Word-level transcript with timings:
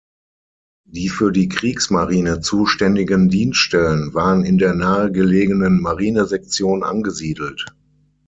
Die 0.87 1.09
für 1.09 1.31
die 1.31 1.47
Kriegsmarine 1.47 2.39
zuständigen 2.41 3.29
Dienststellen 3.29 4.15
waren 4.15 4.43
in 4.43 4.57
der 4.57 4.73
nahe 4.73 5.11
gelegenen 5.11 5.79
Marinesektion 5.79 6.81
angesiedelt. 6.81 7.67